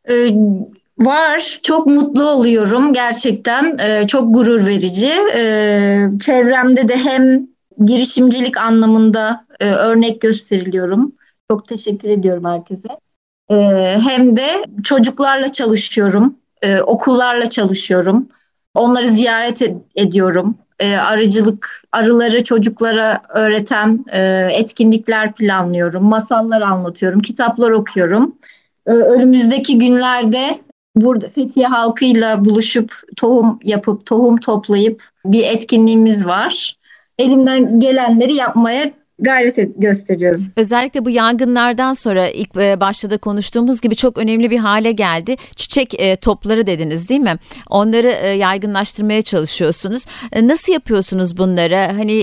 [0.09, 0.29] Ee,
[0.99, 1.59] var.
[1.63, 3.77] Çok mutlu oluyorum gerçekten.
[3.77, 5.11] Ee, çok gurur verici.
[5.35, 7.47] Ee, çevremde de hem
[7.85, 11.15] girişimcilik anlamında e, örnek gösteriliyorum.
[11.51, 12.87] Çok teşekkür ediyorum herkese.
[13.49, 13.55] Ee,
[14.03, 14.47] hem de
[14.83, 16.35] çocuklarla çalışıyorum.
[16.61, 18.27] Ee, okullarla çalışıyorum.
[18.73, 27.71] Onları ziyaret ed- ediyorum e, arıcılık, arıları çocuklara öğreten e, etkinlikler planlıyorum, masallar anlatıyorum, kitaplar
[27.71, 28.35] okuyorum.
[28.87, 30.59] E, önümüzdeki günlerde
[30.95, 36.77] burada Fethiye halkıyla buluşup tohum yapıp tohum toplayıp bir etkinliğimiz var.
[37.17, 40.45] Elimden gelenleri yapmaya gayret gösteriyorum.
[40.57, 45.35] Özellikle bu yangınlardan sonra ilk e, başta da konuştuğumuz gibi çok önemli bir hale geldi.
[45.55, 47.35] Çiçek e, topları dediniz değil mi?
[47.69, 50.05] Onları e, yaygınlaştırmaya çalışıyorsunuz.
[50.41, 51.75] Nasıl yapıyorsunuz bunları?
[51.75, 52.13] Hani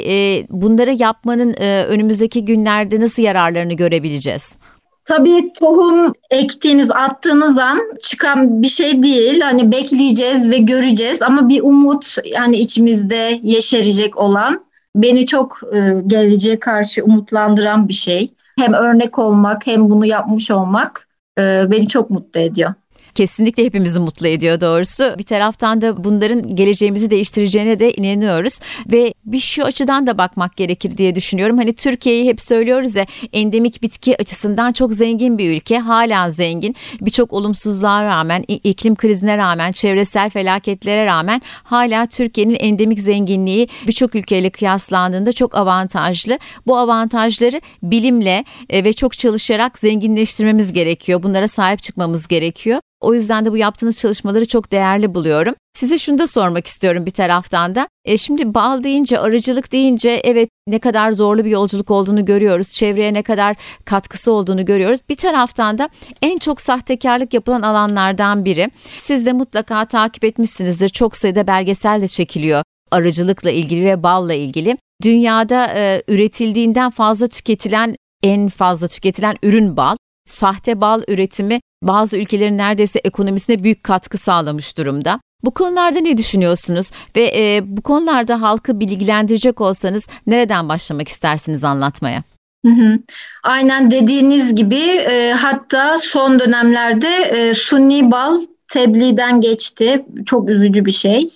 [0.51, 1.55] bunları yapmanın
[1.89, 4.59] önümüzdeki günlerde nasıl yararlarını görebileceğiz?
[5.05, 9.41] Tabii tohum ektiğiniz, attığınız an çıkan bir şey değil.
[9.41, 14.65] Hani bekleyeceğiz ve göreceğiz ama bir umut yani içimizde yeşerecek olan
[14.97, 18.35] beni çok e, geleceğe karşı umutlandıran bir şey.
[18.59, 22.75] Hem örnek olmak hem bunu yapmış olmak e, beni çok mutlu ediyor
[23.15, 25.15] kesinlikle hepimizi mutlu ediyor doğrusu.
[25.19, 28.59] Bir taraftan da bunların geleceğimizi değiştireceğine de inanıyoruz
[28.93, 31.59] ve bir şu açıdan da bakmak gerekir diye düşünüyorum.
[31.59, 35.79] Hani Türkiye'yi hep söylüyoruz ya endemik bitki açısından çok zengin bir ülke.
[35.79, 36.77] Hala zengin.
[37.01, 44.51] Birçok olumsuzluğa rağmen, iklim krizine rağmen, çevresel felaketlere rağmen hala Türkiye'nin endemik zenginliği birçok ülkeyle
[44.51, 46.39] kıyaslandığında çok avantajlı.
[46.67, 51.23] Bu avantajları bilimle e, ve çok çalışarak zenginleştirmemiz gerekiyor.
[51.23, 52.81] Bunlara sahip çıkmamız gerekiyor.
[53.01, 55.55] O yüzden de bu yaptığınız çalışmaları çok değerli buluyorum.
[55.77, 57.89] Size şunu da sormak istiyorum bir taraftan da.
[58.05, 62.73] E şimdi bal deyince, arıcılık deyince evet ne kadar zorlu bir yolculuk olduğunu görüyoruz.
[62.73, 65.01] Çevreye ne kadar katkısı olduğunu görüyoruz.
[65.09, 65.89] Bir taraftan da
[66.23, 68.71] en çok sahtekarlık yapılan alanlardan biri.
[68.99, 70.89] Siz de mutlaka takip etmişsinizdir.
[70.89, 74.77] Çok sayıda belgesel de çekiliyor arıcılıkla ilgili ve balla ilgili.
[75.03, 79.97] Dünyada e, üretildiğinden fazla tüketilen en fazla tüketilen ürün bal.
[80.31, 85.21] Sahte bal üretimi bazı ülkelerin neredeyse ekonomisine büyük katkı sağlamış durumda.
[85.45, 92.23] Bu konularda ne düşünüyorsunuz ve e, bu konularda halkı bilgilendirecek olsanız nereden başlamak istersiniz anlatmaya?
[92.67, 92.99] Hı hı.
[93.43, 100.07] Aynen dediğiniz gibi e, hatta son dönemlerde e, sunni bal tebliğden geçti.
[100.27, 101.29] Çok üzücü bir şey.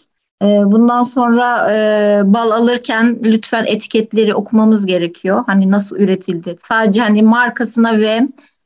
[0.42, 1.76] E, bundan sonra e,
[2.24, 5.44] bal alırken lütfen etiketleri okumamız gerekiyor.
[5.46, 6.56] Hani nasıl üretildi.
[6.58, 8.20] Sadece hani markasına ve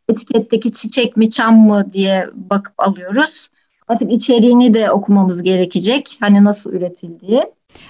[0.09, 3.51] etiketteki çiçek mi çam mı diye bakıp alıyoruz.
[3.89, 6.17] Artık içeriğini de okumamız gerekecek.
[6.21, 7.43] Hani nasıl üretildiği.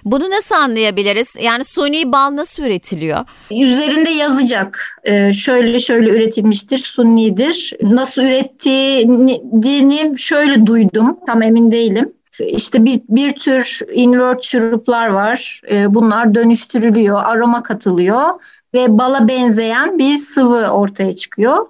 [0.04, 1.36] Bunu nasıl anlayabiliriz?
[1.42, 3.24] Yani suni bal nasıl üretiliyor?
[3.50, 5.00] Üzerinde yazacak.
[5.04, 7.72] Ee, şöyle şöyle üretilmiştir, sunidir.
[7.82, 11.16] Nasıl ürettiğini şöyle duydum.
[11.26, 12.12] Tam emin değilim.
[12.38, 15.60] İşte bir, bir tür invert şuruplar var.
[15.70, 18.28] Ee, bunlar dönüştürülüyor, aroma katılıyor
[18.74, 21.66] ve bala benzeyen bir sıvı ortaya çıkıyor.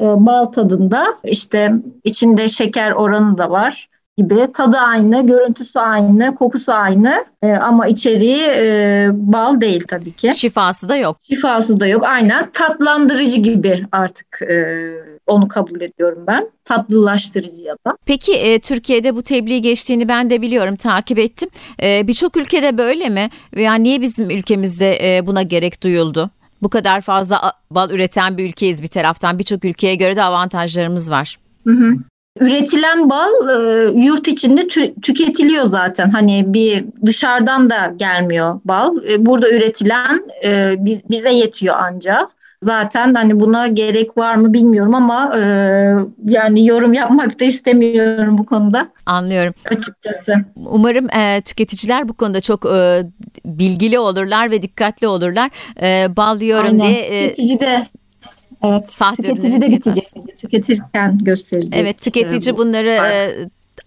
[0.00, 1.72] E, bal tadında işte
[2.04, 8.42] içinde şeker oranı da var gibi tadı aynı, görüntüsü aynı, kokusu aynı e, ama içeriği
[8.56, 10.32] e, bal değil tabii ki.
[10.36, 11.16] Şifası da yok.
[11.28, 14.90] Şifası da yok aynen tatlandırıcı gibi artık e,
[15.26, 16.50] onu kabul ediyorum ben.
[16.64, 17.96] Tatlılaştırıcı ya da.
[18.06, 21.48] Peki e, Türkiye'de bu tebliğ geçtiğini ben de biliyorum, takip ettim.
[21.82, 23.28] E, Birçok ülkede böyle mi?
[23.56, 26.30] Veya niye bizim ülkemizde e, buna gerek duyuldu?
[26.62, 29.38] Bu kadar fazla bal üreten bir ülkeyiz bir taraftan.
[29.38, 31.38] Birçok ülkeye göre de avantajlarımız var.
[31.66, 31.94] Hı hı.
[32.40, 36.10] Üretilen bal e, yurt içinde tü- tüketiliyor zaten.
[36.10, 38.96] Hani bir dışarıdan da gelmiyor bal.
[39.08, 42.28] E, burada üretilen e, biz, bize yetiyor anca.
[42.62, 45.40] Zaten hani buna gerek var mı bilmiyorum ama e,
[46.24, 48.88] yani yorum yapmak da istemiyorum bu konuda.
[49.06, 49.54] Anlıyorum.
[49.64, 50.34] Açıkçası.
[50.56, 53.02] Umarım e, tüketiciler bu konuda çok e,
[53.44, 55.50] bilgili olurlar ve dikkatli olurlar.
[55.82, 56.80] E, bal yiyorum Aynen.
[56.88, 57.00] diye.
[57.00, 57.86] E, Tüketici de
[58.64, 58.92] Evet.
[58.92, 60.04] Sahte tüketici de bitecek.
[60.38, 61.74] Tüketirken gösterecek.
[61.76, 63.34] Evet tüketici bu- bunları e,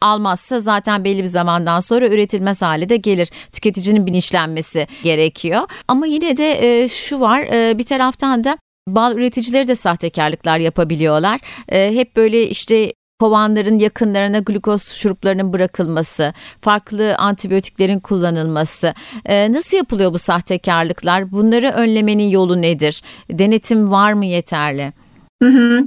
[0.01, 3.29] almazsa zaten belli bir zamandan sonra üretilmez hale de gelir.
[3.51, 5.62] Tüketicinin bilinçlenmesi gerekiyor.
[5.88, 8.57] Ama yine de e, şu var e, bir taraftan da
[8.88, 11.39] bal üreticileri de sahtekarlıklar yapabiliyorlar.
[11.69, 18.93] E, hep böyle işte kovanların yakınlarına glukoz şuruplarının bırakılması, farklı antibiyotiklerin kullanılması.
[19.26, 21.32] E, nasıl yapılıyor bu sahtekarlıklar?
[21.32, 23.02] Bunları önlemenin yolu nedir?
[23.30, 24.93] Denetim var mı yeterli?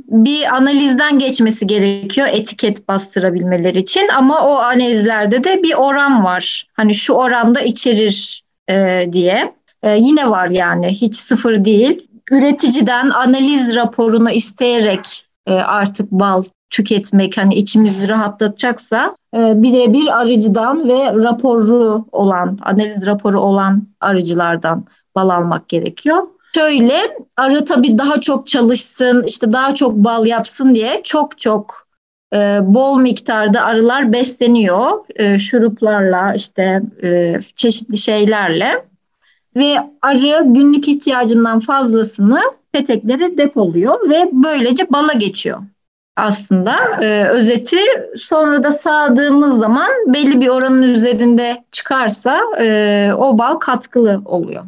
[0.09, 6.67] Bir analizden geçmesi gerekiyor etiket bastırabilmeleri için ama o analizlerde de bir oran var.
[6.73, 9.53] Hani şu oranda içerir e, diye.
[9.83, 12.09] E, yine var yani hiç sıfır değil.
[12.31, 21.05] Üreticiden analiz raporunu isteyerek e, artık bal tüketmek hani içimizi rahatlatacaksa e, birebir arıcıdan ve
[21.13, 24.85] raporu olan analiz raporu olan arıcılardan
[25.15, 26.23] bal almak gerekiyor.
[26.55, 31.87] Şöyle arı tabii daha çok çalışsın işte daha çok bal yapsın diye çok çok
[32.35, 38.85] e, bol miktarda arılar besleniyor e, şuruplarla işte e, çeşitli şeylerle
[39.57, 42.41] ve arı günlük ihtiyacından fazlasını
[42.73, 45.59] peteklere depoluyor ve böylece bala geçiyor
[46.17, 47.79] aslında e, özeti
[48.17, 54.65] sonra da sağdığımız zaman belli bir oranın üzerinde çıkarsa e, o bal katkılı oluyor.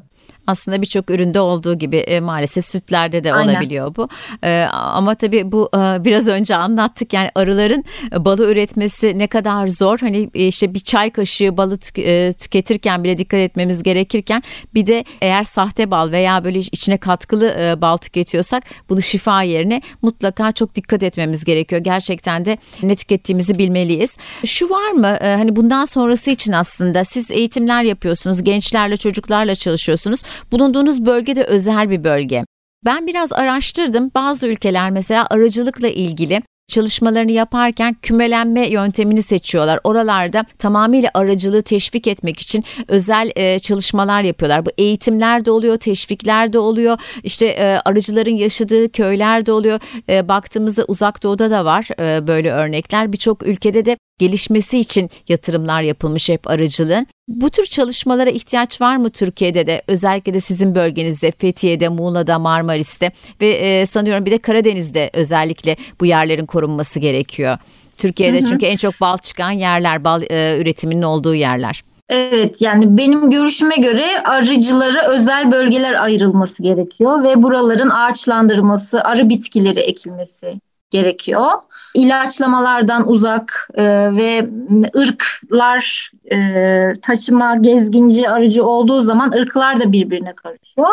[0.49, 3.53] Aslında birçok üründe olduğu gibi e, maalesef sütlerde de Aynen.
[3.55, 4.09] olabiliyor bu.
[4.45, 7.85] E, ama tabii bu e, biraz önce anlattık yani arıların
[8.17, 9.99] balı üretmesi ne kadar zor.
[9.99, 14.43] Hani e, işte bir çay kaşığı balı tük- e, tüketirken bile dikkat etmemiz gerekirken
[14.75, 19.83] bir de eğer sahte bal veya böyle içine katkılı e, bal tüketiyorsak bunu şifa yerine
[20.03, 21.83] mutlaka çok dikkat etmemiz gerekiyor.
[21.83, 24.17] Gerçekten de ne tükettiğimizi bilmeliyiz.
[24.47, 30.23] Şu var mı e, hani bundan sonrası için aslında siz eğitimler yapıyorsunuz, gençlerle çocuklarla çalışıyorsunuz.
[30.53, 32.45] Bulunduğunuz bölge de özel bir bölge.
[32.85, 34.11] Ben biraz araştırdım.
[34.15, 39.81] Bazı ülkeler mesela arıcılıkla ilgili çalışmalarını yaparken kümelenme yöntemini seçiyorlar.
[39.85, 44.67] Oralarda tamamıyla aracılığı teşvik etmek için özel e, çalışmalar yapıyorlar.
[44.67, 46.99] Bu eğitimler de oluyor, teşvikler de oluyor.
[47.23, 49.81] İşte e, arıcıların yaşadığı köyler de oluyor.
[50.09, 53.13] E, baktığımızda uzak doğuda da var e, böyle örnekler.
[53.13, 57.07] Birçok ülkede de gelişmesi için yatırımlar yapılmış hep arıcılığın.
[57.29, 59.83] Bu tür çalışmalara ihtiyaç var mı Türkiye'de de?
[59.87, 66.07] Özellikle de sizin bölgenizde, Fethiye'de, Muğla'da, Marmaris'te ve e, sanıyorum bir de Karadeniz'de özellikle bu
[66.07, 67.59] yerlerin korunması gerekiyor.
[67.97, 68.49] Türkiye'de Hı hı.
[68.49, 71.83] çünkü en çok bal çıkan yerler, bal e, üretiminin olduğu yerler.
[72.09, 79.81] Evet yani benim görüşüme göre arıcılara özel bölgeler ayrılması gerekiyor ve buraların ağaçlandırılması, arı bitkileri
[79.81, 81.51] ekilmesi gerekiyor.
[81.95, 83.85] İlaçlamalardan uzak e,
[84.17, 84.49] ve
[84.97, 90.89] ırklar e, taşıma, gezginci, arıcı olduğu zaman ırklar da birbirine karışıyor.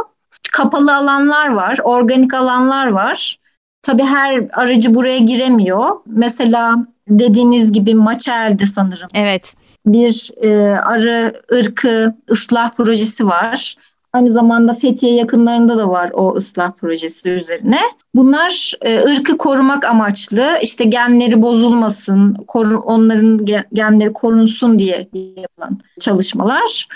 [0.52, 3.40] Kapalı alanlar var, organik alanlar var.
[3.82, 5.90] Tabii her arıcı buraya giremiyor.
[6.06, 6.76] Mesela
[7.08, 9.54] dediğiniz gibi Maçel'de sanırım Evet.
[9.86, 13.76] bir e, arı ırkı ıslah projesi var.
[14.16, 17.80] Aynı zamanda Fethiye yakınlarında da var o ıslah projesi üzerine.
[18.14, 25.80] Bunlar e, ırkı korumak amaçlı işte genleri bozulmasın, koru, onların ge- genleri korunsun diye yapılan
[26.00, 26.88] çalışmalar.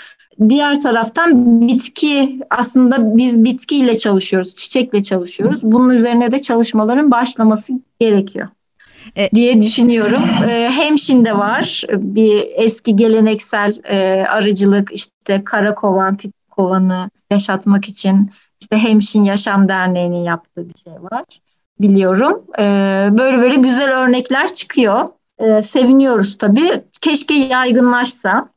[0.48, 5.60] Diğer taraftan bitki aslında biz bitkiyle çalışıyoruz, çiçekle çalışıyoruz.
[5.62, 8.48] Bunun üzerine de çalışmaların başlaması gerekiyor
[9.16, 10.22] E- diye düşünüyorum.
[10.48, 18.30] E, Hemşin'de var bir eski geleneksel e, arıcılık işte kara kovan, küçük kovanı yaşatmak için
[18.60, 21.24] işte Hemşin Yaşam Derneği'nin yaptığı bir şey var.
[21.80, 22.44] Biliyorum.
[22.58, 22.62] E,
[23.18, 25.08] böyle böyle güzel örnekler çıkıyor.
[25.38, 26.84] E, seviniyoruz tabii.
[27.00, 28.48] Keşke yaygınlaşsa.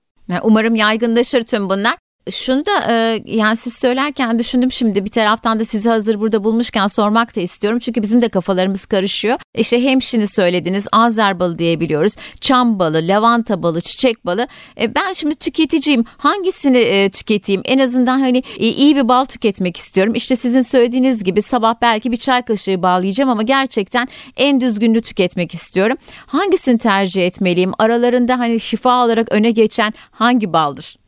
[0.43, 1.95] Umarım yaygınlaşır tüm bunlar.
[2.31, 6.88] Şunu da e, yani siz söylerken düşündüm şimdi bir taraftan da sizi hazır burada bulmuşken
[6.88, 7.79] sormak da istiyorum.
[7.79, 9.39] Çünkü bizim de kafalarımız karışıyor.
[9.55, 12.15] İşte hemşini söylediniz, Azer balı diyebiliyoruz.
[12.41, 14.47] Çam balı, lavanta balı, çiçek balı.
[14.81, 16.05] E, ben şimdi tüketiciyim.
[16.17, 17.62] Hangisini e, tüketeyim?
[17.65, 20.15] En azından hani e, iyi bir bal tüketmek istiyorum.
[20.15, 24.07] İşte sizin söylediğiniz gibi sabah belki bir çay kaşığı bal yiyeceğim ama gerçekten
[24.38, 25.97] en düzgününü tüketmek istiyorum.
[26.25, 27.71] Hangisini tercih etmeliyim?
[27.79, 31.03] Aralarında hani şifa olarak öne geçen hangi baldır?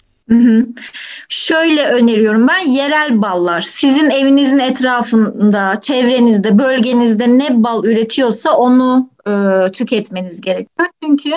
[1.29, 3.61] Şöyle öneriyorum ben yerel ballar.
[3.61, 9.31] Sizin evinizin etrafında, çevrenizde, bölgenizde ne bal üretiyorsa onu e,
[9.71, 10.89] tüketmeniz gerekiyor.
[11.03, 11.31] Çünkü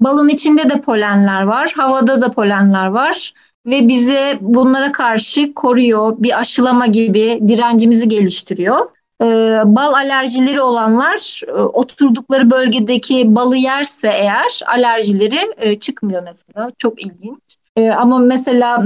[0.00, 3.32] balın içinde de polenler var, havada da polenler var.
[3.66, 6.14] ve bizi bunlara karşı koruyor.
[6.18, 8.78] Bir aşılama gibi direncimizi geliştiriyor.
[9.22, 16.72] Ee, bal alerjileri olanlar e, oturdukları bölgedeki balı yerse eğer alerjileri e, çıkmıyor mesela.
[16.78, 17.56] Çok ilginç.
[17.76, 18.84] E, ama mesela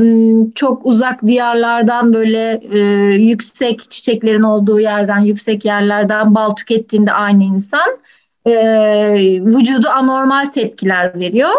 [0.55, 2.61] çok uzak diyarlardan böyle
[3.16, 7.99] yüksek çiçeklerin olduğu yerden, yüksek yerlerden bal tükettiğinde aynı insan
[9.47, 11.51] vücudu anormal tepkiler veriyor.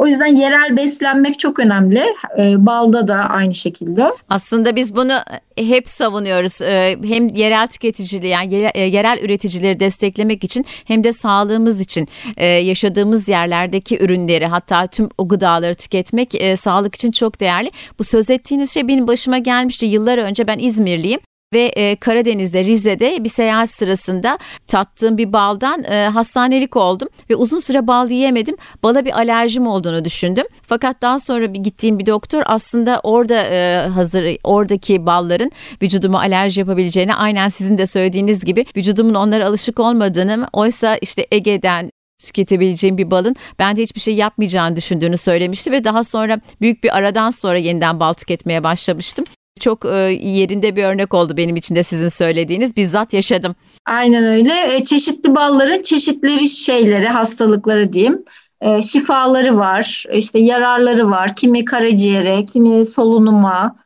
[0.00, 2.04] O yüzden yerel beslenmek çok önemli.
[2.38, 4.10] E, balda da aynı şekilde.
[4.28, 5.12] Aslında biz bunu
[5.56, 6.62] hep savunuyoruz.
[6.62, 12.08] E, hem yerel tüketiciliği yani yerel, e, yerel üreticileri desteklemek için hem de sağlığımız için
[12.36, 17.70] e, yaşadığımız yerlerdeki ürünleri hatta tüm o gıdaları tüketmek e, sağlık için çok değerli.
[17.98, 20.48] Bu söz ettiğiniz şey benim başıma gelmişti yıllar önce.
[20.48, 21.20] Ben İzmirliyim
[21.52, 27.58] ve e, Karadeniz'de Rize'de bir seyahat sırasında tattığım bir baldan e, hastanelik oldum ve uzun
[27.58, 28.56] süre bal yiyemedim.
[28.82, 30.44] Bala bir alerjim olduğunu düşündüm.
[30.62, 35.50] Fakat daha sonra bir gittiğim bir doktor aslında orada e, hazır oradaki balların
[35.82, 41.90] vücuduma alerji yapabileceğini aynen sizin de söylediğiniz gibi vücudumun onlara alışık olmadığını oysa işte Ege'den
[42.26, 47.30] tüketebileceğim bir balın bende hiçbir şey yapmayacağını düşündüğünü söylemişti ve daha sonra büyük bir aradan
[47.30, 49.24] sonra yeniden bal tüketmeye başlamıştım
[49.60, 52.76] çok e, yerinde bir örnek oldu benim için de sizin söylediğiniz.
[52.76, 53.54] Bizzat yaşadım.
[53.86, 54.74] Aynen öyle.
[54.74, 58.24] E, çeşitli balların çeşitleri şeyleri, hastalıkları diyeyim.
[58.60, 61.36] E, şifaları var, işte yararları var.
[61.36, 63.76] Kimi karaciğere, kimi solunuma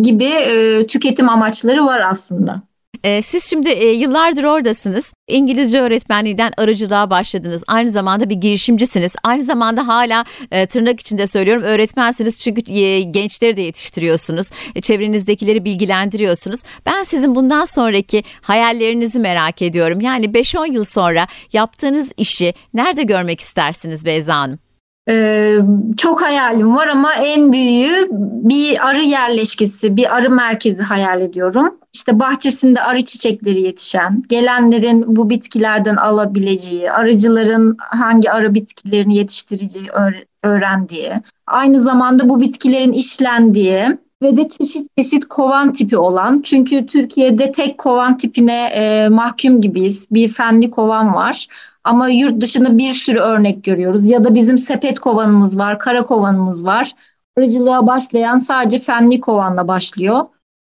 [0.00, 0.30] gibi
[0.88, 2.62] tüketim amaçları var aslında.
[3.04, 5.12] E, siz şimdi e, yıllardır oradasınız.
[5.28, 7.64] İngilizce öğretmenliğinden arıcılığa başladınız.
[7.66, 9.16] Aynı zamanda bir girişimcisiniz.
[9.22, 14.50] Aynı zamanda hala e, tırnak içinde söylüyorum öğretmensiniz çünkü e, gençleri de yetiştiriyorsunuz.
[14.74, 16.60] E, çevrenizdekileri bilgilendiriyorsunuz.
[16.86, 20.00] Ben sizin bundan sonraki hayallerinizi merak ediyorum.
[20.00, 24.63] Yani 5-10 yıl sonra yaptığınız işi nerede görmek istersiniz Beyza Hanım?
[25.08, 25.58] Ee,
[25.96, 31.78] çok hayalim var ama en büyüğü bir arı yerleşkesi, bir arı merkezi hayal ediyorum.
[31.94, 39.88] İşte bahçesinde arı çiçekleri yetişen, gelenlerin bu bitkilerden alabileceği, arıcıların hangi arı bitkilerini yetiştireceği
[40.42, 41.12] öğrendiği,
[41.46, 46.42] aynı zamanda bu bitkilerin işlendiği ve de çeşit çeşit kovan tipi olan.
[46.44, 50.06] Çünkü Türkiye'de tek kovan tipine e, mahkum gibiyiz.
[50.10, 51.48] Bir fenli kovan var.
[51.84, 54.04] Ama yurt dışında bir sürü örnek görüyoruz.
[54.04, 56.92] Ya da bizim sepet kovanımız var, kara kovanımız var.
[57.38, 60.20] Arıcılığa başlayan sadece fenli kovanla başlıyor.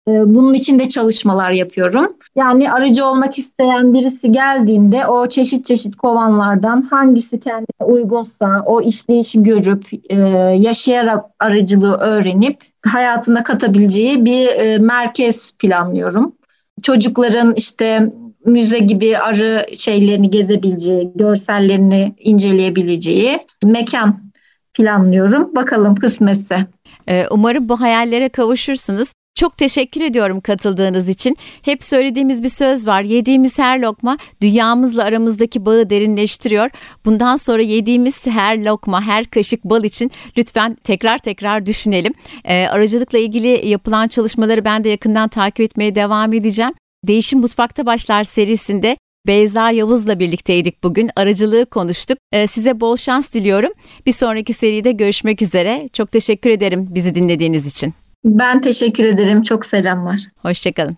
[0.08, 2.18] Ee, bunun için de çalışmalar yapıyorum.
[2.36, 9.44] Yani arıcı olmak isteyen birisi geldiğinde o çeşit çeşit kovanlardan hangisi kendine uygunsa o işleyişi
[9.44, 10.16] görüp e,
[10.58, 16.36] yaşayarak arıcılığı öğrenip hayatına katabileceği bir e, merkez planlıyorum.
[16.82, 18.12] Çocukların işte
[18.46, 24.32] müze gibi arı şeylerini gezebileceği, görsellerini inceleyebileceği mekan
[24.74, 25.56] planlıyorum.
[25.56, 26.68] Bakalım kısmetse.
[27.10, 29.12] Ee, umarım bu hayallere kavuşursunuz.
[29.36, 31.38] Çok teşekkür ediyorum katıldığınız için.
[31.62, 33.02] Hep söylediğimiz bir söz var.
[33.02, 36.70] Yediğimiz her lokma dünyamızla aramızdaki bağı derinleştiriyor.
[37.06, 42.14] Bundan sonra yediğimiz her lokma, her kaşık bal için lütfen tekrar tekrar düşünelim.
[42.46, 46.74] Ee, aracılıkla ilgili yapılan çalışmaları ben de yakından takip etmeye devam edeceğim.
[47.08, 48.98] Değişim Mutfakta Başlar serisinde
[49.28, 51.10] Beyza Yavuz'la birlikteydik bugün.
[51.16, 52.18] Aracılığı konuştuk.
[52.32, 53.72] Ee, size bol şans diliyorum.
[54.06, 55.90] Bir sonraki seride görüşmek üzere.
[55.94, 57.94] Çok teşekkür ederim bizi dinlediğiniz için.
[58.26, 59.44] Ben teşekkür ederim.
[59.44, 60.20] Çok selamlar.
[60.38, 60.98] Hoşçakalın.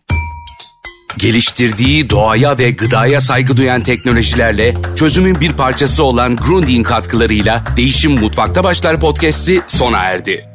[1.18, 8.64] Geliştirdiği doğaya ve gıdaya saygı duyan teknolojilerle çözümün bir parçası olan Grundig katkılarıyla Değişim Mutfakta
[8.64, 10.53] Başlar podcast'i sona erdi.